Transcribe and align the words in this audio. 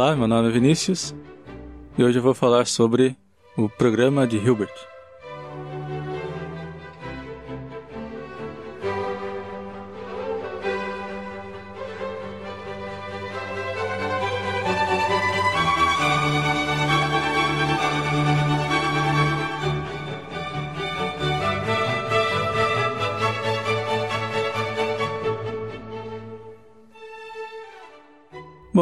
Olá, 0.00 0.16
meu 0.16 0.26
nome 0.26 0.48
é 0.48 0.50
Vinícius 0.50 1.14
e 1.98 2.02
hoje 2.02 2.18
eu 2.18 2.22
vou 2.22 2.32
falar 2.32 2.66
sobre 2.66 3.14
o 3.54 3.68
programa 3.68 4.26
de 4.26 4.38
Hilbert. 4.38 4.72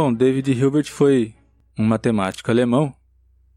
Bom, 0.01 0.15
David 0.15 0.53
Hilbert 0.53 0.93
foi 0.93 1.35
um 1.77 1.85
matemático 1.85 2.53
alemão 2.53 2.95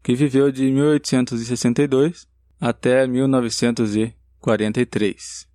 que 0.02 0.12
viveu 0.12 0.50
de 0.50 0.72
1862 0.72 2.26
até 2.60 3.06
1943. 3.06 5.48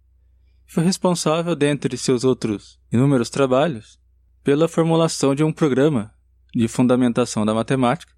Foi 0.66 0.86
responsável, 0.86 1.54
dentre 1.58 1.98
seus 1.98 2.24
outros 2.24 2.80
inúmeros 2.90 3.30
trabalhos, 3.30 4.00
pela 4.46 4.70
formulação 4.70 5.36
de 5.36 5.44
um 5.44 5.52
programa 5.52 6.14
de 6.56 6.70
fundamentação 6.70 7.46
da 7.46 7.54
matemática, 7.54 8.14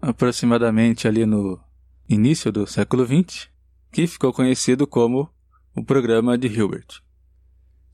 aproximadamente 0.00 1.06
ali 1.06 1.26
no 1.26 1.60
início 2.08 2.50
do 2.50 2.66
século 2.66 3.04
XX, 3.04 3.50
que 3.92 4.06
ficou 4.06 4.32
conhecido 4.32 4.86
como 4.86 5.28
o 5.76 5.84
Programa 5.84 6.38
de 6.38 6.46
Hilbert. 6.46 7.02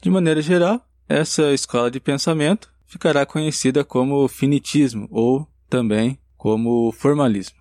De 0.00 0.09
maneira 0.09 0.41
geral, 0.41 0.89
essa 1.09 1.53
escola 1.53 1.91
de 1.91 1.98
pensamento 1.98 2.69
ficará 2.91 3.24
conhecida 3.24 3.84
como 3.84 4.27
finitismo 4.27 5.06
ou 5.12 5.48
também 5.69 6.19
como 6.36 6.91
formalismo. 6.91 7.60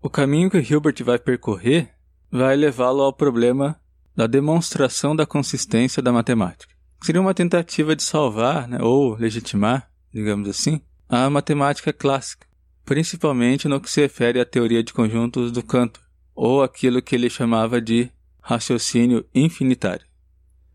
O 0.00 0.08
caminho 0.08 0.48
que 0.48 0.58
Hilbert 0.58 1.02
vai 1.02 1.18
percorrer 1.18 1.90
vai 2.30 2.54
levá-lo 2.54 3.02
ao 3.02 3.12
problema 3.12 3.78
da 4.14 4.28
demonstração 4.28 5.16
da 5.16 5.26
consistência 5.26 6.00
da 6.00 6.12
matemática. 6.12 6.72
Seria 7.02 7.20
uma 7.20 7.34
tentativa 7.34 7.96
de 7.96 8.04
salvar, 8.04 8.68
né, 8.68 8.78
ou 8.80 9.16
legitimar, 9.16 9.90
digamos 10.12 10.48
assim, 10.48 10.80
a 11.08 11.28
matemática 11.28 11.92
clássica, 11.92 12.46
principalmente 12.84 13.66
no 13.66 13.80
que 13.80 13.90
se 13.90 14.02
refere 14.02 14.38
à 14.38 14.44
teoria 14.44 14.84
de 14.84 14.92
conjuntos 14.92 15.50
do 15.50 15.64
Cantor, 15.64 16.02
ou 16.32 16.62
aquilo 16.62 17.02
que 17.02 17.16
ele 17.16 17.28
chamava 17.28 17.80
de 17.80 18.08
raciocínio 18.40 19.26
infinitário. 19.34 20.06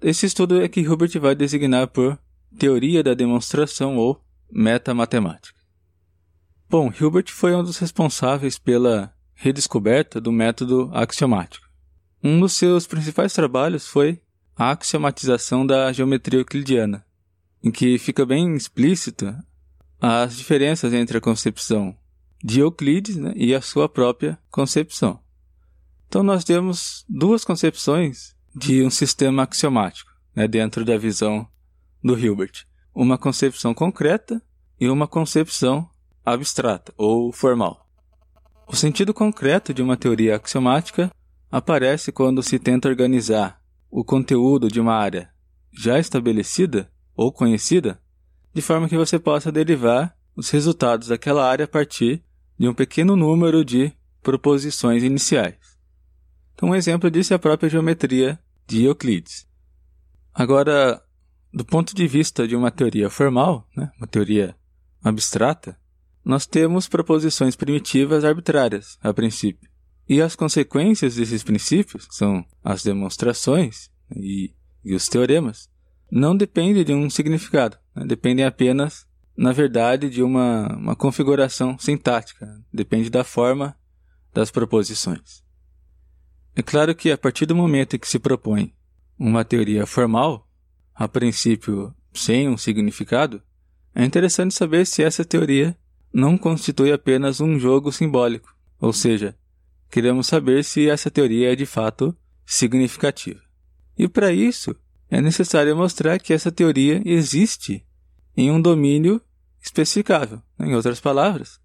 Esse 0.02 0.26
estudo 0.26 0.62
é 0.62 0.68
que 0.68 0.82
Hilbert 0.82 1.18
vai 1.20 1.34
designar 1.34 1.88
por 1.88 2.20
teoria 2.58 3.04
da 3.04 3.14
demonstração 3.14 3.98
ou 3.98 4.22
metamatemática. 4.52 5.60
Bom, 6.70 6.92
Hilbert 6.92 7.32
foi 7.32 7.56
um 7.56 7.64
dos 7.64 7.78
responsáveis 7.78 8.60
pela 8.60 9.14
redescoberta 9.34 10.20
do 10.20 10.32
método 10.32 10.90
axiomático. 10.94 11.68
Um 12.24 12.40
dos 12.40 12.54
seus 12.54 12.86
principais 12.86 13.34
trabalhos 13.34 13.88
foi 13.88 14.22
a 14.56 14.72
axiomatização 14.72 15.66
da 15.66 15.92
geometria 15.94 16.42
euclidiana, 16.42 17.06
em 17.64 17.72
que 17.72 17.98
fica 17.98 18.26
bem 18.26 18.56
explícita 18.56 19.44
as 20.02 20.36
diferenças 20.38 20.94
entre 20.94 21.18
a 21.18 21.22
concepção 21.22 21.98
de 22.44 22.60
Euclides 22.60 23.16
né, 23.16 23.34
e 23.36 23.54
a 23.54 23.62
sua 23.62 23.90
própria 23.90 24.38
concepção. 24.50 25.20
Então 26.08 26.24
nós 26.24 26.44
temos 26.44 27.06
duas 27.08 27.44
concepções 27.44 28.36
de 28.56 28.84
um 28.84 28.90
sistema 28.90 29.44
axiomático 29.44 30.12
né, 30.36 30.48
dentro 30.48 30.84
da 30.84 30.98
visão 30.98 31.48
do 32.04 32.18
Hilbert, 32.18 32.66
uma 32.94 33.18
concepção 33.18 33.74
concreta 33.74 34.42
e 34.80 34.90
uma 34.90 35.08
concepção 35.08 35.90
abstrata 36.26 36.94
ou 36.98 37.32
formal. 37.32 37.88
O 38.68 38.76
sentido 38.76 39.14
concreto 39.14 39.74
de 39.74 39.82
uma 39.82 39.98
teoria 39.98 40.36
axiomática 40.36 41.12
aparece 41.52 42.12
quando 42.12 42.44
se 42.44 42.60
tenta 42.60 42.88
organizar 42.88 43.60
o 43.90 44.04
conteúdo 44.04 44.68
de 44.68 44.80
uma 44.80 44.94
área 44.94 45.30
já 45.72 46.00
estabelecida 46.00 46.92
ou 47.16 47.32
conhecida, 47.32 48.00
de 48.54 48.62
forma 48.62 48.88
que 48.88 48.98
você 48.98 49.18
possa 49.18 49.52
derivar 49.52 50.16
os 50.36 50.50
resultados 50.50 51.08
daquela 51.08 51.50
área 51.50 51.66
a 51.66 51.68
partir 51.68 52.24
de 52.58 52.68
um 52.68 52.74
pequeno 52.74 53.16
número 53.16 53.66
de 53.66 53.92
proposições 54.22 55.04
iniciais. 55.04 55.56
Então, 56.54 56.70
um 56.70 56.76
exemplo 56.76 57.10
disso 57.10 57.34
é 57.34 57.36
a 57.36 57.40
própria 57.40 57.70
geometria 57.70 58.40
de 58.68 58.84
Euclides. 58.84 59.48
Agora, 60.34 61.02
do 61.54 61.66
ponto 61.66 61.96
de 61.96 62.08
vista 62.08 62.48
de 62.48 62.56
uma 62.56 62.72
teoria 62.72 63.10
formal, 63.10 63.68
né, 63.76 63.92
uma 63.98 64.08
teoria 64.08 64.56
abstrata, 65.04 65.78
nós 66.24 66.46
temos 66.46 66.88
proposições 66.88 67.56
primitivas 67.56 68.24
arbitrárias, 68.24 68.98
a 69.02 69.14
princípio. 69.14 69.70
E 70.08 70.22
as 70.22 70.36
consequências 70.36 71.16
desses 71.16 71.44
princípios, 71.44 72.08
que 72.08 72.16
são 72.16 72.46
as 72.64 72.84
demonstrações 72.84 73.90
e, 74.16 74.54
e, 74.84 74.94
os 74.94 75.08
teoremas, 75.08 75.70
não 76.12 76.36
dependem 76.36 76.84
de 76.84 76.94
um 76.94 77.10
significado, 77.10 77.78
né, 77.96 78.06
dependem 78.06 78.46
apenas, 78.46 79.08
na 79.38 79.52
verdade, 79.52 80.10
de 80.10 80.22
uma, 80.22 80.68
uma 80.76 80.96
configuração 80.96 81.78
sintática, 81.78 82.48
depende 82.74 83.10
da 83.10 83.24
forma 83.24 83.76
das 84.34 84.52
proposições. 84.52 85.44
É 86.56 86.62
claro 86.62 86.94
que 86.96 87.12
a 87.12 87.18
partir 87.18 87.46
do 87.46 87.56
momento 87.56 87.96
em 87.96 88.00
que 88.00 88.08
se 88.08 88.20
propõe 88.20 88.74
uma 89.18 89.46
teoria 89.46 89.86
formal, 89.86 90.49
a 91.00 91.08
princípio 91.08 91.96
sem 92.14 92.50
um 92.50 92.58
significado, 92.58 93.42
é 93.96 94.04
interessante 94.04 94.54
saber 94.54 94.86
se 94.86 95.02
essa 95.02 95.24
teoria 95.24 95.74
não 96.14 96.38
constitui 96.38 96.92
apenas 96.92 97.40
um 97.40 97.58
jogo 97.58 97.90
simbólico, 97.90 98.54
ou 98.82 98.92
seja, 98.92 99.34
queremos 99.90 100.28
saber 100.28 100.62
se 100.66 100.90
essa 100.90 101.10
teoria 101.10 101.54
é 101.54 101.56
de 101.56 101.66
fato 101.66 102.14
significativa. 102.46 103.40
E 103.98 104.10
para 104.10 104.34
isso, 104.34 104.76
é 105.10 105.22
necessário 105.22 105.74
mostrar 105.74 106.20
que 106.20 106.34
essa 106.34 106.52
teoria 106.52 107.02
existe 107.06 107.86
em 108.36 108.52
um 108.52 108.62
domínio 108.62 109.22
especificável. 109.62 110.42
Em 110.60 110.76
outras 110.76 111.00
palavras, 111.00 111.62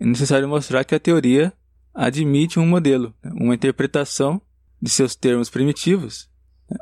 é 0.00 0.04
necessário 0.04 0.48
mostrar 0.48 0.82
que 0.82 0.94
a 0.96 1.00
teoria 1.00 1.52
admite 1.94 2.58
um 2.58 2.66
modelo, 2.66 3.14
uma 3.22 3.54
interpretação 3.54 4.42
de 4.80 4.90
seus 4.90 5.14
termos 5.14 5.48
primitivos, 5.48 6.28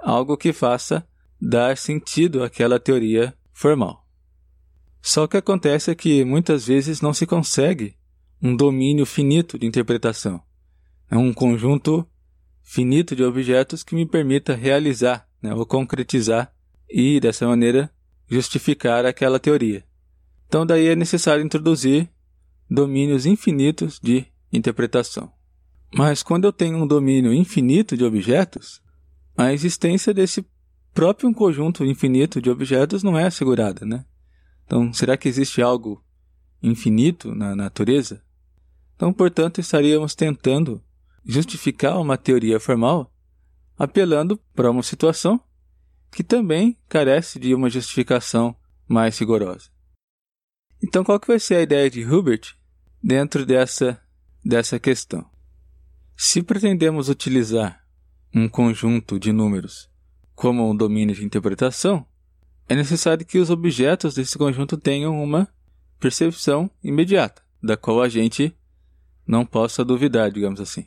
algo 0.02 0.34
que 0.38 0.50
faça 0.50 1.06
dar 1.40 1.76
sentido 1.76 2.42
àquela 2.42 2.78
teoria 2.78 3.34
formal. 3.52 4.06
Só 5.00 5.26
que 5.26 5.36
acontece 5.36 5.90
é 5.90 5.94
que 5.94 6.24
muitas 6.24 6.66
vezes 6.66 7.00
não 7.00 7.14
se 7.14 7.26
consegue 7.26 7.96
um 8.42 8.54
domínio 8.54 9.06
finito 9.06 9.58
de 9.58 9.66
interpretação. 9.66 10.42
É 11.10 11.16
um 11.16 11.32
conjunto 11.32 12.06
finito 12.62 13.16
de 13.16 13.24
objetos 13.24 13.82
que 13.82 13.94
me 13.94 14.06
permita 14.06 14.54
realizar 14.54 15.26
né, 15.42 15.54
ou 15.54 15.64
concretizar 15.64 16.52
e, 16.88 17.18
dessa 17.18 17.46
maneira, 17.46 17.90
justificar 18.28 19.06
aquela 19.06 19.40
teoria. 19.40 19.84
Então, 20.46 20.66
daí 20.66 20.88
é 20.88 20.96
necessário 20.96 21.44
introduzir 21.44 22.10
domínios 22.68 23.26
infinitos 23.26 23.98
de 24.00 24.26
interpretação. 24.52 25.32
Mas 25.94 26.22
quando 26.22 26.44
eu 26.44 26.52
tenho 26.52 26.76
um 26.76 26.86
domínio 26.86 27.32
infinito 27.32 27.96
de 27.96 28.04
objetos, 28.04 28.80
a 29.36 29.52
existência 29.52 30.14
desse 30.14 30.46
próprio 30.92 31.28
um 31.28 31.34
conjunto 31.34 31.84
infinito 31.84 32.40
de 32.40 32.50
objetos 32.50 33.02
não 33.02 33.18
é 33.18 33.24
assegurada, 33.26 33.84
né? 33.86 34.04
Então, 34.64 34.92
será 34.92 35.16
que 35.16 35.28
existe 35.28 35.60
algo 35.60 36.04
infinito 36.62 37.34
na 37.34 37.56
natureza? 37.56 38.22
Então, 38.94 39.12
portanto, 39.12 39.60
estaríamos 39.60 40.14
tentando 40.14 40.82
justificar 41.24 41.98
uma 42.00 42.16
teoria 42.16 42.60
formal 42.60 43.12
apelando 43.78 44.36
para 44.54 44.70
uma 44.70 44.82
situação 44.82 45.40
que 46.12 46.22
também 46.22 46.78
carece 46.88 47.38
de 47.38 47.54
uma 47.54 47.70
justificação 47.70 48.54
mais 48.86 49.18
rigorosa. 49.18 49.70
Então, 50.82 51.02
qual 51.02 51.18
que 51.18 51.28
vai 51.28 51.40
ser 51.40 51.56
a 51.56 51.62
ideia 51.62 51.90
de 51.90 52.04
Hubert 52.04 52.54
dentro 53.02 53.46
dessa, 53.46 54.00
dessa 54.44 54.78
questão? 54.78 55.28
Se 56.16 56.42
pretendemos 56.42 57.08
utilizar 57.08 57.84
um 58.34 58.48
conjunto 58.48 59.18
de 59.18 59.32
números 59.32 59.89
como 60.40 60.70
um 60.70 60.74
domínio 60.74 61.14
de 61.14 61.22
interpretação, 61.22 62.06
é 62.66 62.74
necessário 62.74 63.26
que 63.26 63.36
os 63.36 63.50
objetos 63.50 64.14
desse 64.14 64.38
conjunto 64.38 64.78
tenham 64.78 65.22
uma 65.22 65.46
percepção 65.98 66.70
imediata, 66.82 67.42
da 67.62 67.76
qual 67.76 68.00
a 68.00 68.08
gente 68.08 68.56
não 69.26 69.44
possa 69.44 69.84
duvidar, 69.84 70.30
digamos 70.32 70.58
assim. 70.58 70.86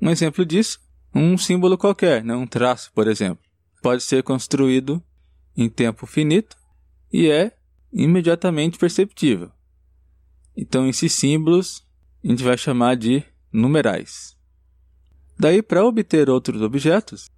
Um 0.00 0.08
exemplo 0.08 0.46
disso, 0.46 0.78
um 1.12 1.36
símbolo 1.36 1.76
qualquer, 1.76 2.22
né, 2.22 2.36
um 2.36 2.46
traço, 2.46 2.92
por 2.92 3.08
exemplo, 3.08 3.44
pode 3.82 4.04
ser 4.04 4.22
construído 4.22 5.02
em 5.56 5.68
tempo 5.68 6.06
finito 6.06 6.56
e 7.12 7.28
é 7.28 7.56
imediatamente 7.92 8.78
perceptível. 8.78 9.50
Então, 10.56 10.88
esses 10.88 11.12
símbolos 11.12 11.84
a 12.22 12.28
gente 12.28 12.44
vai 12.44 12.56
chamar 12.56 12.94
de 12.94 13.20
numerais. 13.52 14.36
Daí, 15.36 15.60
para 15.60 15.84
obter 15.84 16.30
outros 16.30 16.62
objetos, 16.62 17.33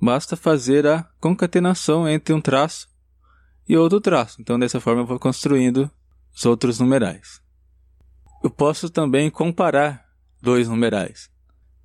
basta 0.00 0.36
fazer 0.36 0.86
a 0.86 1.02
concatenação 1.20 2.08
entre 2.08 2.34
um 2.34 2.40
traço 2.40 2.88
e 3.68 3.76
outro 3.76 4.00
traço. 4.00 4.40
Então, 4.40 4.58
dessa 4.58 4.80
forma, 4.80 5.02
eu 5.02 5.06
vou 5.06 5.18
construindo 5.18 5.90
os 6.34 6.44
outros 6.44 6.78
numerais. 6.80 7.40
Eu 8.42 8.50
posso 8.50 8.90
também 8.90 9.30
comparar 9.30 10.04
dois 10.42 10.68
numerais. 10.68 11.30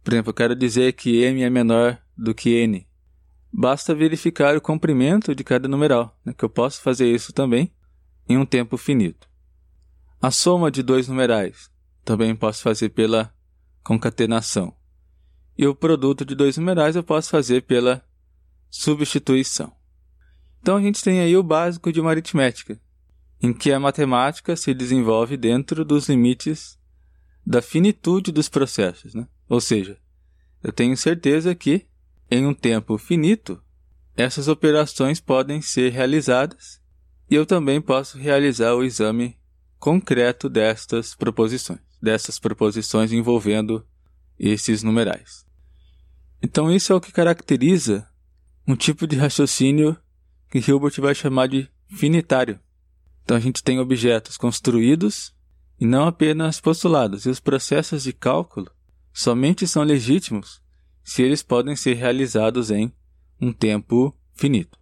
Por 0.04 0.14
exemplo, 0.14 0.30
eu 0.32 0.34
quero 0.34 0.56
dizer 0.56 0.94
que 0.94 1.24
m 1.24 1.42
é 1.44 1.50
menor 1.50 1.98
do 2.18 2.34
que 2.34 2.50
n. 2.50 2.88
Basta 3.52 3.96
verificar 3.96 4.56
o 4.56 4.62
comprimento 4.62 5.34
de 5.34 5.44
cada 5.44 5.68
numeral, 5.68 6.18
né, 6.24 6.34
que 6.34 6.44
eu 6.44 6.50
posso 6.50 6.82
fazer 6.82 7.08
isso 7.08 7.34
também 7.34 7.74
em 8.28 8.38
um 8.38 8.46
tempo 8.46 8.78
finito. 8.78 9.28
A 10.22 10.32
soma 10.32 10.70
de 10.70 10.84
dois 10.84 11.08
numerais 11.08 11.72
também 12.04 12.36
posso 12.36 12.62
fazer 12.62 12.90
pela 12.90 13.34
concatenação. 13.84 14.76
E 15.60 15.68
o 15.68 15.76
produto 15.76 16.24
de 16.24 16.36
dois 16.36 16.56
numerais 16.56 16.96
eu 16.96 17.04
posso 17.04 17.30
fazer 17.30 17.64
pela 17.64 18.02
substituição. 18.70 19.70
Então 20.62 20.78
a 20.78 20.82
gente 20.82 21.04
tem 21.04 21.20
aí 21.20 21.36
o 21.36 21.44
básico 21.44 21.92
de 21.92 22.00
uma 22.00 22.12
aritmética, 22.12 22.80
em 23.42 23.52
que 23.52 23.70
a 23.70 23.78
matemática 23.78 24.56
se 24.56 24.74
desenvolve 24.74 25.36
dentro 25.36 25.84
dos 25.84 26.08
limites 26.08 26.80
da 27.46 27.62
finitude 27.62 28.32
dos 28.32 28.48
processos. 28.48 29.14
Né? 29.14 29.28
Ou 29.50 29.60
seja, 29.60 30.00
eu 30.64 30.72
tenho 30.72 30.96
certeza 30.96 31.54
que, 31.54 31.86
em 32.32 32.46
um 32.46 32.54
tempo 32.54 32.98
finito, 32.98 33.62
essas 34.16 34.48
operações 34.48 35.20
podem 35.20 35.62
ser 35.62 35.92
realizadas 35.92 36.82
e 37.30 37.36
eu 37.36 37.46
também 37.46 37.82
posso 37.82 38.18
realizar 38.18 38.76
o 38.76 38.84
exame 38.86 39.38
concreto 39.78 40.48
destas 40.48 41.14
proposições, 41.16 41.82
dessas 42.02 42.40
proposições 42.40 43.12
envolvendo 43.12 43.86
esses 44.40 44.84
numerais. 44.84 45.49
Então, 46.42 46.72
isso 46.72 46.94
é 46.94 46.96
o 46.96 47.02
que 47.02 47.12
caracteriza 47.12 48.08
um 48.68 48.76
tipo 48.76 49.06
de 49.06 49.18
raciocínio 49.18 49.98
que 50.50 50.60
Hilbert 50.60 51.00
vai 51.00 51.14
chamar 51.14 51.48
de 51.48 51.70
finitário. 51.90 52.60
Então, 53.24 53.36
a 53.36 53.40
gente 53.40 53.64
tem 53.64 53.80
objetos 53.80 54.38
construídos 54.38 55.34
e 55.80 55.86
não 55.86 56.08
apenas 56.08 56.60
postulados, 56.60 57.26
e 57.26 57.30
os 57.30 57.40
processos 57.40 58.04
de 58.04 58.14
cálculo 58.14 58.70
somente 59.14 59.68
são 59.68 59.84
legítimos 59.84 60.62
se 61.04 61.24
eles 61.24 61.42
podem 61.42 61.76
ser 61.76 61.96
realizados 61.96 62.70
em 62.70 62.92
um 63.42 63.52
tempo 63.52 64.16
finito. 64.34 64.78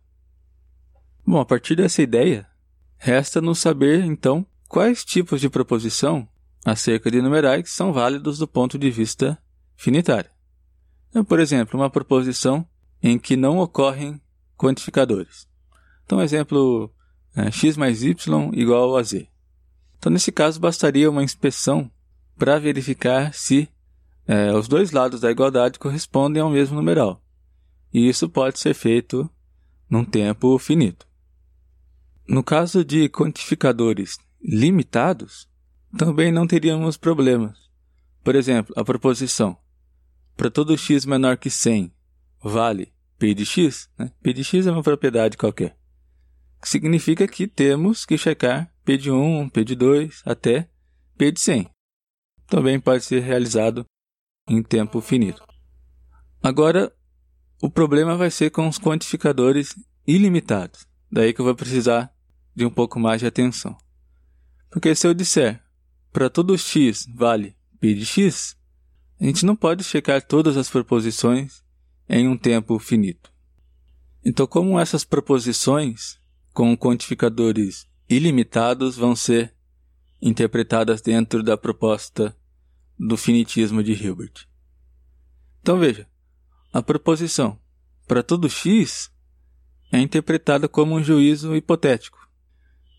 Bom, 1.25 1.39
a 1.39 1.45
partir 1.45 1.75
dessa 1.75 2.01
ideia, 2.01 2.47
resta-nos 2.97 3.59
saber, 3.59 4.03
então, 4.03 4.45
quais 4.67 5.03
tipos 5.03 5.41
de 5.41 5.49
proposição 5.49 6.27
acerca 6.65 7.09
de 7.09 7.21
numerais 7.21 7.69
são 7.69 7.93
válidos 7.93 8.37
do 8.37 8.47
ponto 8.47 8.77
de 8.77 8.89
vista 8.89 9.37
finitário. 9.75 10.36
Então, 11.09 11.23
por 11.23 11.39
exemplo, 11.39 11.79
uma 11.79 11.89
proposição 11.89 12.67
em 13.01 13.17
que 13.17 13.35
não 13.35 13.59
ocorrem 13.59 14.21
quantificadores. 14.57 15.47
Então, 16.05 16.21
exemplo, 16.21 16.91
é, 17.35 17.51
x 17.51 17.77
mais 17.77 18.03
y 18.03 18.51
igual 18.53 18.97
a 18.97 19.03
z. 19.03 19.27
Então, 19.97 20.11
nesse 20.11 20.31
caso, 20.31 20.59
bastaria 20.59 21.09
uma 21.09 21.23
inspeção 21.23 21.91
para 22.37 22.59
verificar 22.59 23.33
se 23.33 23.69
é, 24.27 24.51
os 24.53 24.67
dois 24.67 24.91
lados 24.91 25.21
da 25.21 25.31
igualdade 25.31 25.79
correspondem 25.79 26.41
ao 26.41 26.49
mesmo 26.49 26.75
numeral. 26.75 27.21
E 27.93 28.07
isso 28.07 28.29
pode 28.29 28.59
ser 28.59 28.73
feito 28.73 29.29
num 29.89 30.03
tempo 30.03 30.57
finito. 30.59 31.07
No 32.27 32.43
caso 32.43 32.83
de 32.83 33.07
quantificadores 33.07 34.17
limitados, 34.41 35.47
também 35.97 36.31
não 36.31 36.45
teríamos 36.45 36.97
problemas. 36.97 37.57
Por 38.23 38.35
exemplo, 38.35 38.73
a 38.77 38.83
proposição 38.83 39.57
para 40.37 40.51
todo 40.51 40.77
x 40.77 41.05
menor 41.05 41.35
que 41.35 41.49
100 41.49 41.91
vale 42.41 42.93
p 43.17 43.33
de 43.33 43.45
x, 43.45 43.89
né? 43.97 44.11
p 44.21 44.31
de 44.31 44.43
x 44.43 44.67
é 44.67 44.71
uma 44.71 44.83
propriedade 44.83 45.35
qualquer, 45.35 45.75
que 46.61 46.69
significa 46.69 47.27
que 47.27 47.47
temos 47.47 48.05
que 48.05 48.17
checar 48.17 48.71
p 48.85 48.95
de 48.97 49.11
1, 49.11 49.49
p 49.49 49.63
de 49.65 49.75
2 49.75 50.21
até 50.25 50.69
p 51.17 51.31
de 51.31 51.41
100. 51.41 51.69
Também 52.45 52.79
pode 52.79 53.03
ser 53.03 53.21
realizado 53.21 53.83
em 54.47 54.61
tempo 54.61 55.01
finito. 55.01 55.43
Agora, 56.41 56.93
o 57.61 57.69
problema 57.69 58.15
vai 58.15 58.29
ser 58.29 58.51
com 58.51 58.67
os 58.67 58.79
quantificadores 58.79 59.75
ilimitados. 60.05 60.87
Daí 61.11 61.33
que 61.33 61.41
eu 61.41 61.45
vou 61.45 61.55
precisar 61.55 62.13
de 62.55 62.65
um 62.65 62.69
pouco 62.69 62.99
mais 62.99 63.19
de 63.19 63.27
atenção. 63.27 63.75
Porque 64.69 64.93
se 64.95 65.07
eu 65.07 65.13
disser 65.13 65.61
para 66.13 66.29
todo 66.29 66.57
x 66.57 67.05
vale 67.13 67.57
p 67.79 67.93
de 67.93 68.05
x, 68.05 68.56
a 69.19 69.25
gente 69.25 69.45
não 69.45 69.55
pode 69.55 69.83
checar 69.83 70.21
todas 70.21 70.57
as 70.57 70.69
proposições 70.69 71.63
em 72.07 72.27
um 72.27 72.37
tempo 72.37 72.77
finito. 72.79 73.31
Então, 74.23 74.45
como 74.45 74.79
essas 74.79 75.03
proposições 75.03 76.19
com 76.53 76.75
quantificadores 76.75 77.87
ilimitados 78.09 78.95
vão 78.95 79.15
ser 79.15 79.53
interpretadas 80.21 81.01
dentro 81.01 81.43
da 81.43 81.57
proposta 81.57 82.35
do 82.97 83.15
finitismo 83.15 83.83
de 83.83 83.93
Hilbert. 83.93 84.47
Então 85.61 85.77
veja, 85.77 86.07
a 86.73 86.81
proposição 86.81 87.59
para 88.07 88.23
todo 88.23 88.49
x 88.49 89.11
é 89.91 89.99
interpretada 89.99 90.67
como 90.67 90.95
um 90.95 91.03
juízo 91.03 91.55
hipotético. 91.55 92.27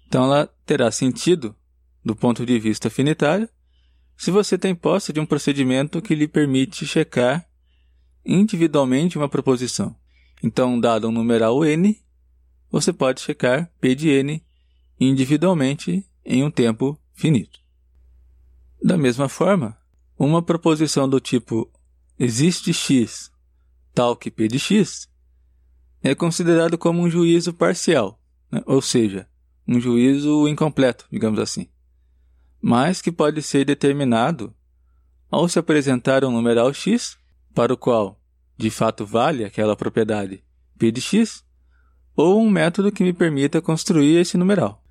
Então 0.06 0.24
ela 0.24 0.46
terá 0.64 0.90
sentido 0.90 1.54
do 2.04 2.14
ponto 2.14 2.46
de 2.46 2.58
vista 2.58 2.88
finitário 2.88 3.48
se 4.18 4.32
você 4.32 4.58
tem 4.58 4.74
posse 4.74 5.12
de 5.12 5.20
um 5.20 5.24
procedimento 5.24 6.02
que 6.02 6.12
lhe 6.12 6.26
permite 6.26 6.84
checar 6.84 7.48
individualmente 8.26 9.16
uma 9.16 9.28
proposição. 9.28 9.94
Então, 10.42 10.78
dado 10.78 11.08
um 11.08 11.12
numeral 11.12 11.64
n, 11.64 11.96
você 12.68 12.92
pode 12.92 13.20
checar 13.20 13.72
p 13.80 13.94
de 13.94 14.08
n 14.08 14.44
individualmente 14.98 16.04
em 16.24 16.42
um 16.42 16.50
tempo 16.50 17.00
finito. 17.14 17.60
Da 18.82 18.98
mesma 18.98 19.28
forma, 19.28 19.78
uma 20.18 20.42
proposição 20.42 21.08
do 21.08 21.20
tipo 21.20 21.70
existe 22.18 22.74
x 22.74 23.30
tal 23.94 24.16
que 24.16 24.32
p 24.32 24.48
de 24.48 24.58
x 24.58 25.08
é 26.02 26.12
considerado 26.12 26.76
como 26.76 27.02
um 27.02 27.08
juízo 27.08 27.52
parcial, 27.52 28.20
né? 28.50 28.60
ou 28.66 28.82
seja, 28.82 29.28
um 29.66 29.78
juízo 29.78 30.48
incompleto, 30.48 31.06
digamos 31.08 31.38
assim, 31.38 31.68
mas 32.60 33.00
que 33.00 33.12
pode 33.12 33.42
ser 33.42 33.64
determinado 33.64 34.54
ao 35.30 35.48
se 35.48 35.58
apresentar 35.58 36.24
um 36.24 36.30
numeral 36.30 36.72
x 36.72 37.16
para 37.54 37.72
o 37.72 37.76
qual 37.76 38.20
de 38.56 38.70
fato 38.70 39.06
vale 39.06 39.44
aquela 39.44 39.76
propriedade 39.76 40.42
p 40.78 40.90
de 40.90 41.00
x 41.00 41.44
ou 42.16 42.40
um 42.40 42.50
método 42.50 42.90
que 42.90 43.04
me 43.04 43.12
permita 43.12 43.62
construir 43.62 44.16
esse 44.16 44.36
numeral. 44.36 44.82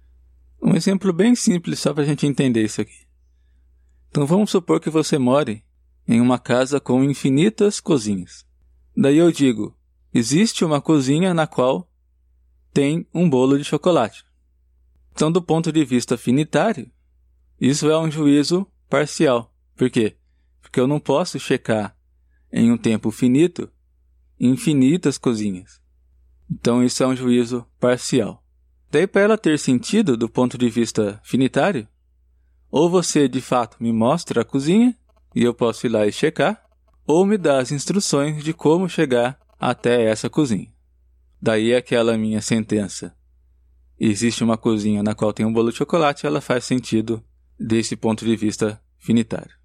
Um 0.62 0.76
exemplo 0.76 1.12
bem 1.12 1.36
simples 1.36 1.80
só 1.80 1.94
para 1.94 2.04
a 2.04 2.06
gente 2.06 2.26
entender 2.26 2.64
isso 2.64 2.82
aqui. 2.82 3.06
Então 4.10 4.26
vamos 4.26 4.50
supor 4.50 4.80
que 4.80 4.90
você 4.90 5.18
more 5.18 5.64
em 6.08 6.22
uma 6.22 6.40
casa 6.40 6.80
com 6.80 7.04
infinitas 7.04 7.80
cozinhas. 7.80 8.46
Daí 8.96 9.18
eu 9.18 9.32
digo: 9.32 9.78
existe 10.14 10.64
uma 10.64 10.82
cozinha 10.82 11.34
na 11.34 11.46
qual 11.46 11.92
tem 12.74 13.08
um 13.14 13.30
bolo 13.30 13.58
de 13.58 13.64
chocolate. 13.64 14.26
Então, 15.12 15.32
do 15.32 15.42
ponto 15.42 15.72
de 15.72 15.84
vista 15.84 16.16
finitário, 16.16 16.92
isso 17.60 17.90
é 17.90 17.98
um 17.98 18.10
juízo 18.10 18.68
parcial. 18.90 19.54
Por 19.76 19.90
quê? 19.90 20.16
Porque 20.62 20.80
eu 20.80 20.88
não 20.88 21.00
posso 21.00 21.40
checar 21.40 21.96
em 22.52 22.72
um 22.72 22.78
tempo 22.78 23.12
finito 23.12 23.70
infinitas 24.40 25.18
cozinhas. 25.18 25.82
Então, 26.50 26.84
isso 26.84 27.04
é 27.04 27.08
um 27.08 27.16
juízo 27.16 27.66
parcial. 27.80 28.44
Daí, 28.90 29.08
para 29.08 29.22
ela 29.22 29.38
ter 29.38 29.58
sentido 29.60 30.16
do 30.16 30.30
ponto 30.30 30.58
de 30.58 30.70
vista 30.70 31.20
finitário, 31.24 31.88
ou 32.70 32.90
você 32.90 33.28
de 33.28 33.42
fato 33.42 33.78
me 33.80 33.92
mostra 33.92 34.42
a 34.42 34.46
cozinha 34.46 34.96
e 35.36 35.44
eu 35.44 35.54
posso 35.54 35.86
ir 35.86 35.90
lá 35.90 36.06
e 36.06 36.12
checar, 36.12 36.64
ou 37.06 37.26
me 37.26 37.38
dá 37.38 37.60
as 37.60 37.72
instruções 37.72 38.44
de 38.44 38.54
como 38.54 38.88
chegar 38.88 39.40
até 39.60 40.04
essa 40.04 40.30
cozinha. 40.30 40.72
Daí 41.42 41.74
aquela 41.74 42.18
minha 42.18 42.42
sentença. 42.42 43.16
Existe 44.00 44.44
uma 44.44 44.58
cozinha 44.58 45.02
na 45.02 45.16
qual 45.16 45.34
tem 45.34 45.46
um 45.46 45.52
bolo 45.54 45.72
de 45.72 45.78
chocolate, 45.78 46.26
ela 46.26 46.42
faz 46.42 46.66
sentido 46.66 47.24
desse 47.60 47.96
ponto 47.96 48.26
de 48.26 48.36
vista 48.36 48.82
finitário. 48.98 49.56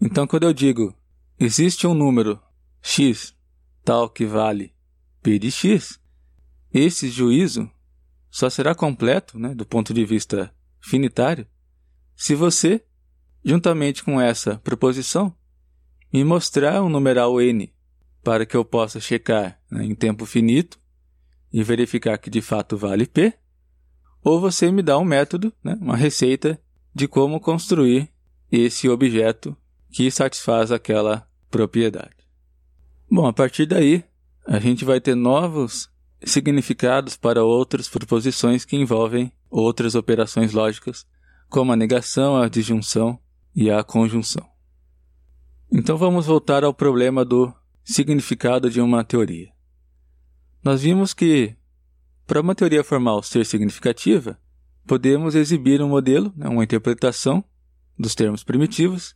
Então, 0.00 0.26
quando 0.26 0.44
eu 0.44 0.52
digo 0.52 0.94
existe 1.38 1.86
um 1.86 1.94
número 1.94 2.40
x 2.80 3.34
tal 3.84 4.08
que 4.08 4.24
vale 4.24 4.74
p 5.22 5.38
de 5.38 5.50
x, 5.50 6.00
esse 6.72 7.08
juízo 7.08 7.70
só 8.30 8.50
será 8.50 8.74
completo, 8.74 9.38
né, 9.38 9.54
do 9.54 9.64
ponto 9.64 9.94
de 9.94 10.04
vista 10.04 10.54
finitário, 10.80 11.46
se 12.14 12.34
você, 12.34 12.84
juntamente 13.44 14.02
com 14.02 14.20
essa 14.20 14.58
proposição, 14.58 15.34
me 16.12 16.24
mostrar 16.24 16.82
um 16.82 16.88
numeral 16.88 17.40
n 17.40 17.72
para 18.22 18.44
que 18.44 18.56
eu 18.56 18.64
possa 18.64 19.00
checar 19.00 19.60
né, 19.70 19.84
em 19.84 19.94
tempo 19.94 20.26
finito 20.26 20.78
e 21.52 21.62
verificar 21.62 22.18
que 22.18 22.30
de 22.30 22.40
fato 22.40 22.76
vale 22.76 23.06
p, 23.06 23.32
ou 24.26 24.40
você 24.40 24.72
me 24.72 24.82
dá 24.82 24.98
um 24.98 25.04
método, 25.04 25.52
né, 25.62 25.78
uma 25.80 25.96
receita 25.96 26.60
de 26.92 27.06
como 27.06 27.38
construir 27.38 28.10
esse 28.50 28.88
objeto 28.88 29.56
que 29.88 30.10
satisfaz 30.10 30.72
aquela 30.72 31.24
propriedade. 31.48 32.16
Bom, 33.08 33.28
a 33.28 33.32
partir 33.32 33.66
daí, 33.66 34.02
a 34.44 34.58
gente 34.58 34.84
vai 34.84 35.00
ter 35.00 35.14
novos 35.14 35.88
significados 36.24 37.16
para 37.16 37.44
outras 37.44 37.88
proposições 37.88 38.64
que 38.64 38.76
envolvem 38.76 39.30
outras 39.48 39.94
operações 39.94 40.52
lógicas, 40.52 41.06
como 41.48 41.70
a 41.70 41.76
negação, 41.76 42.36
a 42.36 42.48
disjunção 42.48 43.20
e 43.54 43.70
a 43.70 43.84
conjunção. 43.84 44.44
Então 45.70 45.96
vamos 45.96 46.26
voltar 46.26 46.64
ao 46.64 46.74
problema 46.74 47.24
do 47.24 47.54
significado 47.84 48.68
de 48.68 48.80
uma 48.80 49.04
teoria. 49.04 49.52
Nós 50.64 50.82
vimos 50.82 51.14
que, 51.14 51.54
para 52.26 52.40
uma 52.40 52.54
teoria 52.54 52.82
formal 52.82 53.22
ser 53.22 53.46
significativa, 53.46 54.38
podemos 54.86 55.34
exibir 55.34 55.80
um 55.80 55.88
modelo, 55.88 56.32
né, 56.36 56.48
uma 56.48 56.64
interpretação 56.64 57.44
dos 57.98 58.14
termos 58.14 58.42
primitivos, 58.42 59.14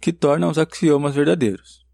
que 0.00 0.12
torna 0.12 0.48
os 0.48 0.58
axiomas 0.58 1.14
verdadeiros. 1.14 1.84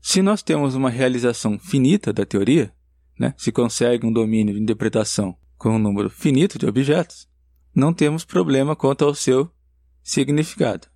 Se 0.00 0.22
nós 0.22 0.42
temos 0.42 0.74
uma 0.74 0.90
realização 0.90 1.58
finita 1.58 2.12
da 2.12 2.24
teoria, 2.24 2.72
né, 3.18 3.34
se 3.36 3.52
consegue 3.52 4.06
um 4.06 4.12
domínio 4.12 4.54
de 4.54 4.60
interpretação 4.60 5.36
com 5.56 5.70
um 5.70 5.78
número 5.78 6.10
finito 6.10 6.58
de 6.58 6.66
objetos, 6.66 7.28
não 7.74 7.92
temos 7.92 8.24
problema 8.24 8.76
quanto 8.76 9.04
ao 9.04 9.14
seu 9.14 9.50
significado. 10.02 10.86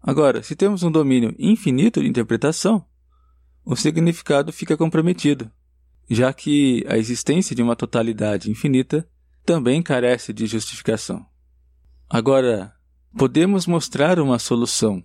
Agora, 0.00 0.42
se 0.42 0.56
temos 0.56 0.82
um 0.82 0.90
domínio 0.90 1.34
infinito 1.38 2.00
de 2.00 2.08
interpretação, 2.08 2.84
o 3.64 3.76
significado 3.76 4.52
fica 4.52 4.76
comprometido, 4.76 5.50
já 6.10 6.32
que 6.32 6.84
a 6.88 6.96
existência 6.96 7.54
de 7.54 7.62
uma 7.62 7.76
totalidade 7.76 8.50
infinita 8.50 9.08
também 9.44 9.82
carece 9.82 10.32
de 10.32 10.46
justificação. 10.46 11.24
Agora, 12.08 12.74
podemos 13.16 13.66
mostrar 13.66 14.18
uma 14.18 14.38
solução 14.38 15.02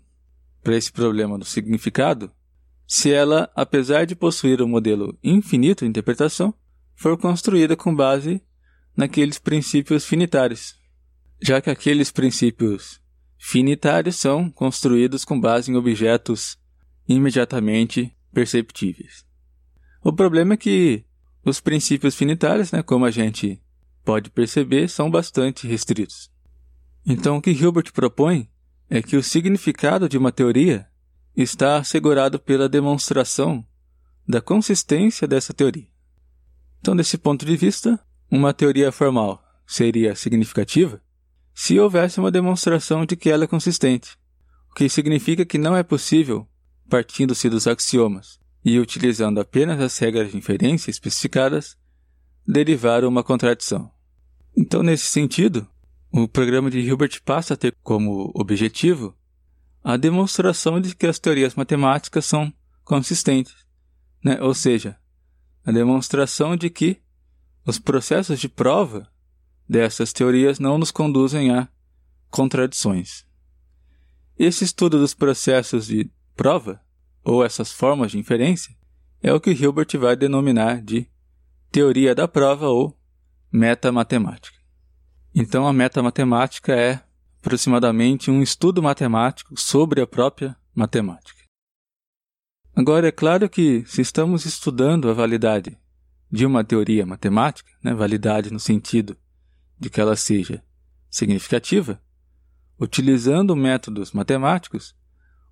para 0.63 0.75
esse 0.75 0.91
problema 0.91 1.37
do 1.37 1.45
significado 1.45 2.31
se 2.87 3.11
ela, 3.11 3.51
apesar 3.53 4.05
de 4.05 4.15
possuir 4.15 4.61
um 4.61 4.67
modelo 4.67 5.17
infinito 5.21 5.83
de 5.83 5.89
interpretação, 5.89 6.53
for 6.95 7.17
construída 7.17 7.75
com 7.75 7.93
base 7.93 8.41
naqueles 8.95 9.37
princípios 9.37 10.05
finitários, 10.05 10.75
já 11.41 11.61
que 11.61 11.69
aqueles 11.69 12.11
princípios 12.11 13.01
finitários 13.37 14.15
são 14.15 14.49
construídos 14.49 15.23
com 15.23 15.39
base 15.39 15.69
em 15.69 15.75
objetos 15.75 16.57
imediatamente 17.07 18.15
perceptíveis. 18.33 19.26
O 20.07 20.13
problema 20.13 20.53
é 20.53 20.57
que 20.57 21.03
os 21.43 21.59
princípios 21.59 22.15
finitários, 22.15 22.71
né, 22.71 22.81
como 22.81 23.03
a 23.03 23.11
gente 23.11 23.61
pode 24.05 24.29
perceber, 24.29 24.87
são 24.87 25.11
bastante 25.11 25.67
restritos. 25.67 26.31
Então, 27.05 27.35
o 27.35 27.41
que 27.41 27.51
Hilbert 27.51 27.91
propõe 27.91 28.49
é 28.89 29.01
que 29.01 29.17
o 29.17 29.21
significado 29.21 30.07
de 30.07 30.17
uma 30.17 30.31
teoria 30.31 30.87
está 31.35 31.75
assegurado 31.75 32.39
pela 32.39 32.69
demonstração 32.69 33.67
da 34.25 34.39
consistência 34.39 35.27
dessa 35.27 35.53
teoria. 35.53 35.89
Então, 36.79 36.95
desse 36.95 37.17
ponto 37.17 37.45
de 37.45 37.57
vista, 37.57 37.99
uma 38.31 38.53
teoria 38.53 38.93
formal 38.93 39.43
seria 39.65 40.15
significativa 40.15 41.01
se 41.53 41.77
houvesse 41.77 42.17
uma 42.17 42.31
demonstração 42.31 43.05
de 43.05 43.17
que 43.17 43.29
ela 43.29 43.43
é 43.43 43.47
consistente, 43.47 44.17
o 44.71 44.73
que 44.73 44.87
significa 44.87 45.45
que 45.45 45.57
não 45.57 45.75
é 45.75 45.83
possível, 45.83 46.47
partindo-se 46.89 47.49
dos 47.49 47.67
axiomas 47.67 48.39
e 48.67 48.81
utilizando 48.81 49.39
apenas 49.39 49.79
as 49.79 49.97
regras 49.97 50.29
de 50.29 50.37
inferência 50.37 50.91
especificadas, 50.91 51.77
derivar 52.45 53.05
uma 53.05 53.23
contradição. 53.23 53.89
Então, 54.57 54.83
nesse 54.83 55.05
sentido, 55.05 55.65
o 56.11 56.27
programa 56.27 56.69
de 56.69 56.81
Hilbert 56.81 57.21
passa 57.23 57.53
a 57.53 57.57
ter 57.57 57.73
como 57.81 58.29
objetivo 58.35 59.15
a 59.81 59.95
demonstração 59.95 60.81
de 60.81 60.93
que 60.93 61.07
as 61.07 61.17
teorias 61.17 61.55
matemáticas 61.55 62.25
são 62.25 62.51
consistentes, 62.83 63.55
né? 64.21 64.37
ou 64.41 64.53
seja, 64.53 64.99
a 65.65 65.71
demonstração 65.71 66.57
de 66.57 66.69
que 66.69 67.01
os 67.65 67.79
processos 67.79 68.37
de 68.37 68.49
prova 68.49 69.09
dessas 69.67 70.11
teorias 70.11 70.59
não 70.59 70.77
nos 70.77 70.91
conduzem 70.91 71.55
a 71.55 71.69
contradições. 72.29 73.25
Esse 74.37 74.65
estudo 74.65 74.99
dos 74.99 75.13
processos 75.13 75.87
de 75.87 76.11
prova, 76.35 76.85
ou 77.23 77.43
essas 77.43 77.71
formas 77.71 78.11
de 78.11 78.17
inferência, 78.17 78.75
é 79.21 79.33
o 79.33 79.39
que 79.39 79.51
Hilbert 79.51 79.97
vai 79.99 80.15
denominar 80.15 80.81
de 80.81 81.07
teoria 81.71 82.15
da 82.15 82.27
prova 82.27 82.67
ou 82.67 82.97
metamatemática. 83.51 84.57
Então, 85.33 85.67
a 85.67 85.73
metamatemática 85.73 86.75
é 86.75 87.03
aproximadamente 87.39 88.31
um 88.31 88.41
estudo 88.41 88.81
matemático 88.81 89.59
sobre 89.59 90.01
a 90.01 90.07
própria 90.07 90.55
matemática. 90.73 91.43
Agora, 92.75 93.07
é 93.07 93.11
claro 93.11 93.49
que 93.49 93.83
se 93.85 94.01
estamos 94.01 94.45
estudando 94.45 95.09
a 95.09 95.13
validade 95.13 95.77
de 96.31 96.45
uma 96.45 96.63
teoria 96.63 97.05
matemática, 97.05 97.71
né, 97.83 97.93
validade 97.93 98.51
no 98.51 98.59
sentido 98.59 99.17
de 99.79 99.89
que 99.89 99.99
ela 99.99 100.15
seja 100.15 100.63
significativa, 101.09 102.01
utilizando 102.79 103.55
métodos 103.55 104.11
matemáticos, 104.11 104.95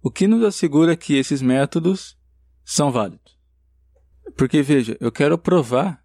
o 0.06 0.12
que 0.12 0.28
nos 0.28 0.44
assegura 0.44 0.96
que 0.96 1.16
esses 1.16 1.42
métodos 1.42 2.16
são 2.64 2.92
válidos. 2.92 3.40
Porque 4.38 4.62
veja, 4.62 4.96
eu 5.00 5.12
quero 5.12 5.36
provar 5.36 6.00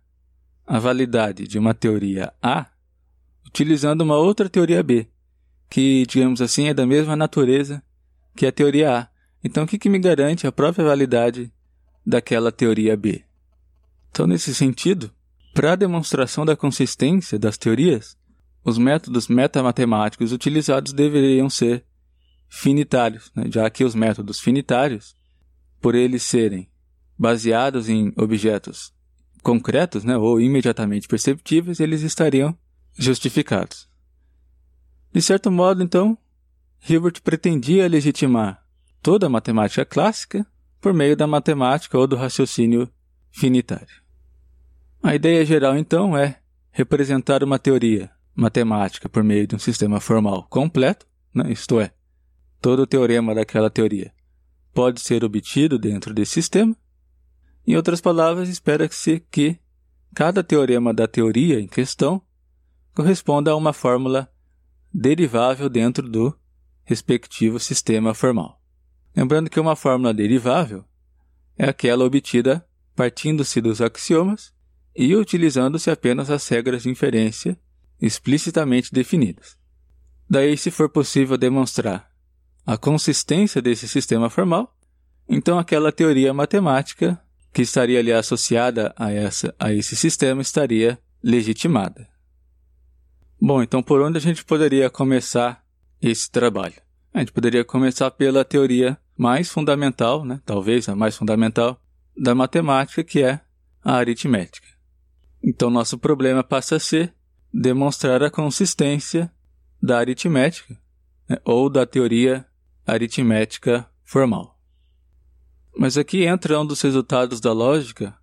a 0.67 0.79
validade 0.79 1.47
de 1.47 1.59
uma 1.59 1.75
teoria 1.75 2.33
A 2.43 2.65
utilizando 3.47 4.01
uma 4.01 4.17
outra 4.17 4.49
teoria 4.49 4.83
B, 4.83 5.07
que, 5.69 6.07
digamos 6.07 6.41
assim, 6.41 6.69
é 6.69 6.73
da 6.73 6.87
mesma 6.87 7.15
natureza 7.15 7.83
que 8.35 8.47
a 8.47 8.53
teoria 8.53 9.01
A. 9.01 9.09
Então, 9.45 9.65
o 9.65 9.67
que, 9.67 9.79
que 9.79 9.91
me 9.91 9.99
garante 9.99 10.47
a 10.47 10.53
própria 10.53 10.83
validade 10.87 11.53
daquela 12.07 12.51
teoria 12.51 12.97
B? 12.97 13.23
Então, 14.11 14.27
nesse 14.27 14.55
sentido, 14.55 15.11
para 15.53 15.73
a 15.73 15.77
demonstração 15.77 16.47
da 16.47 16.57
consistência 16.57 17.39
das 17.39 17.59
teorias, 17.59 18.17
os 18.65 18.79
métodos 18.79 19.29
metamatemáticos 19.29 20.33
utilizados 20.33 20.95
deveriam 20.95 21.51
ser 21.51 21.85
finitários, 22.51 23.31
né? 23.35 23.45
já 23.49 23.71
que 23.71 23.85
os 23.85 23.95
métodos 23.95 24.41
finitários, 24.41 25.15
por 25.81 25.95
eles 25.95 26.25
serem 26.25 26.69
baseados 27.17 27.89
em 27.89 28.13
objetos 28.17 28.93
concretos 29.43 30.05
né, 30.05 30.17
ou 30.17 30.41
imediatamente 30.41 31.09
perceptíveis, 31.09 31.81
eles 31.81 32.03
estariam 32.03 32.59
justificados. 32.99 33.89
De 35.13 35.23
certo 35.23 35.51
modo, 35.51 35.83
então, 35.83 36.19
Hilbert 36.87 37.23
pretendia 37.23 37.89
legitimar 37.89 38.63
toda 39.01 39.27
a 39.27 39.31
matemática 39.31 39.85
clássica 39.85 40.47
por 40.81 40.93
meio 40.93 41.17
da 41.17 41.27
matemática 41.27 41.97
ou 41.97 42.07
do 42.07 42.17
raciocínio 42.17 42.91
finitário. 43.31 44.01
A 45.03 45.15
ideia 45.15 45.45
geral, 45.45 45.77
então, 45.77 46.17
é 46.17 46.41
representar 46.71 47.43
uma 47.43 47.59
teoria 47.59 48.11
matemática 48.35 49.09
por 49.09 49.23
meio 49.23 49.47
de 49.47 49.55
um 49.55 49.59
sistema 49.59 50.01
formal 50.01 50.47
completo, 50.49 51.07
né? 51.35 51.51
isto 51.51 51.81
é, 51.81 51.93
todo 52.61 52.83
o 52.83 52.87
teorema 52.87 53.35
daquela 53.35 53.71
teoria 53.71 54.13
pode 54.73 55.01
ser 55.01 55.25
obtido 55.25 55.79
dentro 55.79 56.15
desse 56.15 56.33
sistema. 56.33 56.77
Em 57.67 57.77
outras 57.77 58.01
palavras, 58.01 58.49
espera-se 58.49 59.21
que 59.31 59.59
cada 60.15 60.43
teorema 60.43 60.95
da 60.95 61.07
teoria 61.07 61.61
em 61.61 61.67
questão 61.67 62.23
corresponda 62.95 63.51
a 63.51 63.57
uma 63.57 63.73
fórmula 63.73 64.31
derivável 64.93 65.69
dentro 65.69 66.09
do 66.09 66.37
respectivo 66.85 67.61
sistema 67.61 68.15
formal. 68.15 68.61
Lembrando 69.15 69.51
que 69.51 69.61
uma 69.61 69.77
fórmula 69.77 70.13
derivável 70.15 70.85
é 71.57 71.69
aquela 71.69 72.05
obtida 72.05 72.67
partindo-se 72.97 73.61
dos 73.61 73.81
axiomas 73.81 74.53
e 74.95 75.15
utilizando-se 75.15 75.91
apenas 75.91 76.31
as 76.31 76.47
regras 76.49 76.83
de 76.83 76.91
inferência 76.91 77.59
explicitamente 78.01 78.93
definidas. 78.93 79.57
Daí, 80.29 80.57
se 80.57 80.71
for 80.71 80.89
possível 80.89 81.37
demonstrar 81.37 82.10
a 82.67 82.77
consistência 82.77 83.61
desse 83.61 83.89
sistema 83.89 84.31
formal, 84.31 84.77
então 85.29 85.59
aquela 85.59 85.93
teoria 85.93 86.35
matemática 86.35 87.21
que 87.53 87.63
estaria 87.63 87.99
ali 87.99 88.13
associada 88.13 88.95
a, 88.97 89.13
essa, 89.13 89.55
a 89.59 89.73
esse 89.73 89.97
sistema 89.97 90.43
estaria 90.43 90.99
legitimada. 91.23 92.09
Bom, 93.41 93.63
então 93.63 93.83
por 93.83 94.01
onde 94.01 94.19
a 94.19 94.21
gente 94.21 94.45
poderia 94.45 94.91
começar 94.91 95.65
esse 96.01 96.31
trabalho? 96.31 96.75
A 97.13 97.21
gente 97.21 97.33
poderia 97.33 97.65
começar 97.65 98.11
pela 98.11 98.45
teoria 98.45 98.99
mais 99.17 99.49
fundamental, 99.49 100.25
né, 100.25 100.41
talvez 100.45 100.89
a 100.89 100.95
mais 100.95 101.17
fundamental, 101.17 101.81
da 102.17 102.35
matemática, 102.35 103.03
que 103.03 103.23
é 103.23 103.41
a 103.83 103.95
aritmética. 103.95 104.67
Então 105.43 105.71
nosso 105.71 105.99
problema 105.99 106.45
passa 106.45 106.77
a 106.77 106.81
ser 106.81 107.15
demonstrar 107.53 108.23
a 108.23 108.31
consistência 108.31 109.33
da 109.83 109.99
aritmética, 109.99 110.79
né, 111.29 111.39
ou 111.45 111.69
da 111.69 111.87
teoria 111.87 112.47
aritmética 112.91 113.89
formal. 114.05 114.59
Mas 115.77 115.97
aqui 115.97 116.25
entra 116.25 116.61
um 116.61 116.67
dos 116.67 116.81
resultados 116.83 117.41
da 117.41 117.53
lógica, 117.53 118.17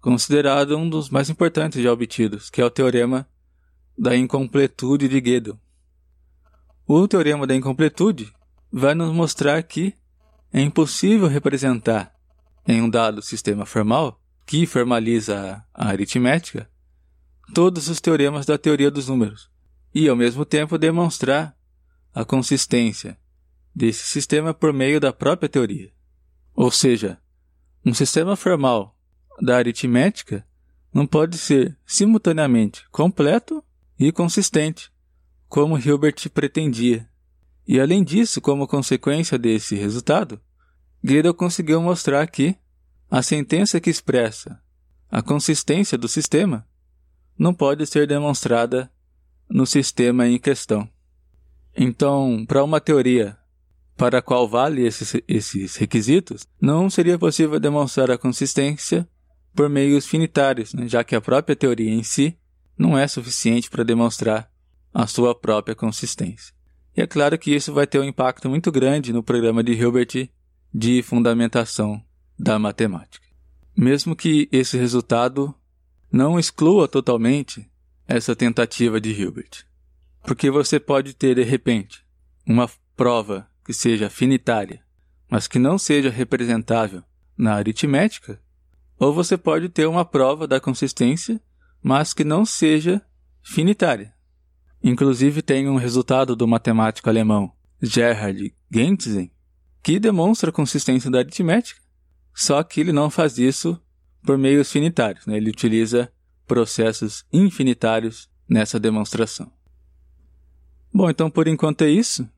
considerado 0.00 0.76
um 0.76 0.88
dos 0.88 1.10
mais 1.10 1.28
importantes 1.28 1.82
já 1.82 1.92
obtidos, 1.92 2.48
que 2.48 2.60
é 2.60 2.64
o 2.64 2.70
teorema 2.70 3.28
da 3.98 4.16
incompletude 4.16 5.08
de 5.08 5.20
Gödel. 5.20 5.58
O 6.86 7.08
teorema 7.08 7.46
da 7.46 7.54
incompletude 7.54 8.32
vai 8.70 8.94
nos 8.94 9.12
mostrar 9.12 9.62
que 9.62 9.94
é 10.52 10.60
impossível 10.60 11.26
representar 11.26 12.14
em 12.66 12.80
um 12.80 12.88
dado 12.88 13.20
sistema 13.22 13.66
formal 13.66 14.20
que 14.46 14.66
formaliza 14.66 15.64
a 15.74 15.88
aritmética, 15.88 16.70
todos 17.52 17.88
os 17.88 18.00
teoremas 18.00 18.46
da 18.46 18.56
teoria 18.56 18.90
dos 18.90 19.08
números 19.08 19.50
e, 19.94 20.08
ao 20.08 20.16
mesmo 20.16 20.44
tempo, 20.44 20.78
demonstrar 20.78 21.56
a 22.14 22.24
consistência 22.24 23.18
desse 23.76 24.06
sistema 24.06 24.54
por 24.54 24.72
meio 24.72 24.98
da 24.98 25.12
própria 25.12 25.50
teoria. 25.50 25.92
Ou 26.54 26.70
seja, 26.70 27.18
um 27.84 27.92
sistema 27.92 28.34
formal 28.34 28.98
da 29.38 29.58
aritmética 29.58 30.46
não 30.94 31.06
pode 31.06 31.36
ser 31.36 31.76
simultaneamente 31.84 32.88
completo 32.90 33.62
e 33.98 34.10
consistente, 34.10 34.90
como 35.46 35.78
Hilbert 35.78 36.30
pretendia. 36.32 37.06
E 37.68 37.78
além 37.78 38.02
disso, 38.02 38.40
como 38.40 38.66
consequência 38.66 39.38
desse 39.38 39.74
resultado, 39.74 40.40
Gödel 41.04 41.34
conseguiu 41.34 41.82
mostrar 41.82 42.26
que 42.28 42.56
a 43.10 43.22
sentença 43.22 43.78
que 43.78 43.90
expressa 43.90 44.58
a 45.10 45.20
consistência 45.20 45.98
do 45.98 46.08
sistema 46.08 46.66
não 47.38 47.52
pode 47.52 47.86
ser 47.86 48.06
demonstrada 48.06 48.90
no 49.50 49.66
sistema 49.66 50.26
em 50.26 50.38
questão. 50.38 50.88
Então, 51.76 52.44
para 52.46 52.64
uma 52.64 52.80
teoria 52.80 53.38
para 53.96 54.18
a 54.18 54.22
qual 54.22 54.46
vale 54.46 54.86
esses, 54.86 55.14
esses 55.26 55.76
requisitos, 55.76 56.46
não 56.60 56.90
seria 56.90 57.18
possível 57.18 57.58
demonstrar 57.58 58.10
a 58.10 58.18
consistência 58.18 59.08
por 59.54 59.70
meios 59.70 60.06
finitários, 60.06 60.74
né, 60.74 60.86
já 60.86 61.02
que 61.02 61.16
a 61.16 61.20
própria 61.20 61.56
teoria 61.56 61.90
em 61.90 62.02
si 62.02 62.36
não 62.76 62.96
é 62.96 63.08
suficiente 63.08 63.70
para 63.70 63.82
demonstrar 63.82 64.50
a 64.92 65.06
sua 65.06 65.34
própria 65.34 65.74
consistência. 65.74 66.54
E 66.94 67.00
é 67.00 67.06
claro 67.06 67.38
que 67.38 67.54
isso 67.54 67.72
vai 67.72 67.86
ter 67.86 67.98
um 67.98 68.04
impacto 68.04 68.48
muito 68.48 68.70
grande 68.70 69.12
no 69.12 69.22
programa 69.22 69.62
de 69.62 69.72
Hilbert 69.72 70.28
de 70.72 71.02
fundamentação 71.02 72.02
da 72.38 72.58
matemática. 72.58 73.26
Mesmo 73.76 74.14
que 74.14 74.48
esse 74.52 74.76
resultado 74.76 75.54
não 76.10 76.38
exclua 76.38 76.86
totalmente 76.86 77.66
essa 78.06 78.36
tentativa 78.36 79.00
de 79.00 79.10
Hilbert. 79.10 79.64
Porque 80.22 80.50
você 80.50 80.78
pode 80.80 81.14
ter, 81.14 81.36
de 81.36 81.42
repente, 81.42 82.04
uma 82.46 82.68
prova 82.96 83.48
que 83.66 83.74
seja 83.74 84.08
finitária, 84.08 84.80
mas 85.28 85.48
que 85.48 85.58
não 85.58 85.76
seja 85.76 86.08
representável 86.08 87.02
na 87.36 87.54
aritmética, 87.54 88.40
ou 88.96 89.12
você 89.12 89.36
pode 89.36 89.68
ter 89.68 89.86
uma 89.86 90.04
prova 90.04 90.46
da 90.46 90.60
consistência, 90.60 91.40
mas 91.82 92.14
que 92.14 92.22
não 92.22 92.46
seja 92.46 93.02
finitária. 93.42 94.14
Inclusive 94.80 95.42
tem 95.42 95.68
um 95.68 95.74
resultado 95.74 96.36
do 96.36 96.46
matemático 96.46 97.08
alemão 97.08 97.52
Gerhard 97.82 98.54
Gentzen 98.70 99.32
que 99.82 99.98
demonstra 99.98 100.50
a 100.50 100.52
consistência 100.52 101.10
da 101.10 101.18
aritmética, 101.18 101.80
só 102.32 102.62
que 102.62 102.80
ele 102.80 102.92
não 102.92 103.10
faz 103.10 103.36
isso 103.36 103.80
por 104.24 104.38
meios 104.38 104.70
finitários, 104.70 105.26
né? 105.26 105.36
ele 105.36 105.50
utiliza 105.50 106.10
processos 106.46 107.24
infinitários 107.32 108.30
nessa 108.48 108.78
demonstração. 108.78 109.50
Bom, 110.94 111.10
então 111.10 111.28
por 111.28 111.48
enquanto 111.48 111.82
é 111.82 111.90
isso. 111.90 112.28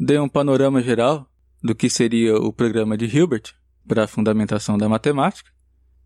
Dei 0.00 0.16
um 0.16 0.28
panorama 0.28 0.80
geral 0.80 1.28
do 1.60 1.74
que 1.74 1.90
seria 1.90 2.36
o 2.36 2.52
programa 2.52 2.96
de 2.96 3.06
Hilbert 3.06 3.52
para 3.84 4.04
a 4.04 4.06
fundamentação 4.06 4.78
da 4.78 4.88
matemática. 4.88 5.50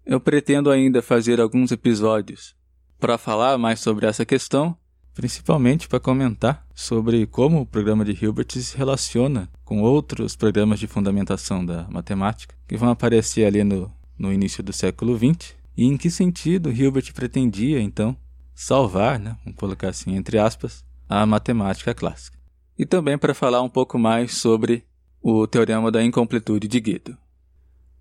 Eu 0.07 0.19
pretendo 0.19 0.71
ainda 0.71 1.03
fazer 1.03 1.39
alguns 1.39 1.71
episódios 1.71 2.57
para 2.99 3.19
falar 3.19 3.59
mais 3.59 3.81
sobre 3.81 4.07
essa 4.07 4.25
questão, 4.25 4.75
principalmente 5.13 5.89
para 5.89 6.01
comentar 6.01 6.67
sobre 6.75 7.27
como 7.27 7.61
o 7.61 7.67
programa 7.67 8.03
de 8.03 8.13
Hilbert 8.13 8.51
se 8.53 8.79
relaciona 8.79 9.51
com 9.63 9.83
outros 9.83 10.35
programas 10.35 10.81
de 10.81 10.87
fundamentação 10.87 11.63
da 11.63 11.87
matemática 11.91 12.55
que 12.67 12.79
vão 12.79 12.89
aparecer 12.89 13.45
ali 13.45 13.63
no, 13.63 13.93
no 14.19 14.33
início 14.33 14.63
do 14.63 14.73
século 14.73 15.19
XX 15.19 15.55
e 15.77 15.85
em 15.85 15.99
que 15.99 16.11
sentido 16.11 16.73
Hilbert 16.73 17.13
pretendia, 17.13 17.79
então, 17.79 18.17
salvar, 18.55 19.19
né, 19.19 19.37
vamos 19.45 19.59
colocar 19.59 19.91
assim 19.91 20.17
entre 20.17 20.39
aspas, 20.39 20.83
a 21.07 21.27
matemática 21.27 21.93
clássica 21.93 22.42
e 22.83 22.87
também 22.87 23.17
para 23.17 23.33
falar 23.33 23.63
um 23.63 23.69
pouco 23.69 23.97
mais 23.97 24.35
sobre 24.35 24.85
o 25.23 25.47
teorema 25.47 25.89
da 25.89 26.03
incompletude 26.03 26.67
de 26.67 26.81
Guido. 26.81 27.17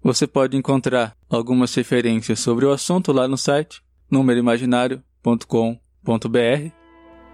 Você 0.02 0.26
pode 0.26 0.58
encontrar 0.58 1.16
algumas 1.30 1.76
referências 1.76 2.40
sobre 2.40 2.66
o 2.66 2.72
assunto 2.72 3.12
lá 3.12 3.28
no 3.28 3.38
site 3.38 3.84
numeroimaginário.com.br. 4.10 6.72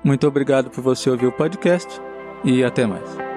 Muito 0.04 0.28
obrigado 0.28 0.70
por 0.70 0.84
você 0.84 1.10
ouvir 1.10 1.28
o 1.28 1.32
podcast 1.32 2.02
e 2.44 2.66
até 2.66 2.86
mais. 2.86 3.37